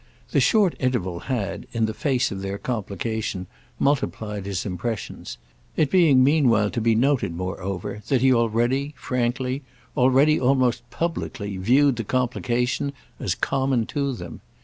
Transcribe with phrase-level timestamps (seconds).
[0.31, 3.45] The short interval had, in the face of their complication,
[3.77, 9.61] multiplied his impressions—it being meanwhile to be noted, moreover, that he already frankly,
[9.95, 14.41] already almost publicly, viewed the complication as common to them.